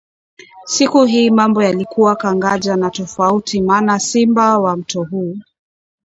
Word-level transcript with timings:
Siku 0.65 1.05
hii 1.05 1.29
mambo 1.29 1.63
yalikuwa 1.63 2.15
kangaja 2.15 2.75
na 2.75 2.89
tofauti 2.89 3.61
maana 3.61 3.99
simba 3.99 4.59
wa 4.59 4.77
mto 4.77 5.03
huu, 5.03 5.37